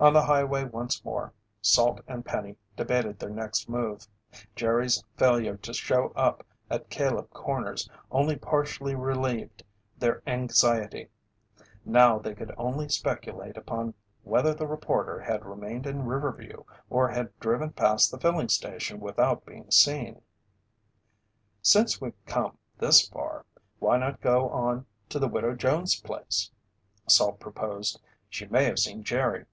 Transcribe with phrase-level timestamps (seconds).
[0.00, 4.08] On the highway once more, Salt and Penny debated their next move.
[4.56, 9.62] Jerry's failure to show up at Caleb Corners only partially relieved
[9.96, 11.06] their anxiety.
[11.84, 13.94] Now they could only speculate upon
[14.24, 19.46] whether the reporter had remained in Riverview or had driven past the filling station without
[19.46, 20.20] being seen.
[21.62, 23.46] "Since we've come this far,
[23.78, 26.50] why not go on to the Widow Jones' place?"
[27.08, 28.00] Salt proposed.
[28.28, 29.44] "She may have seen Jerry.